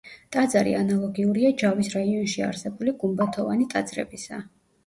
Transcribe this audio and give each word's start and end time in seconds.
ტაძარი 0.35 0.71
ანალოგიურია 0.77 1.51
ჯავის 1.63 1.91
რაიონში 1.97 2.47
არსებული 2.47 2.97
გუმბათოვანი 3.05 3.69
ტაძრებისა. 3.75 4.43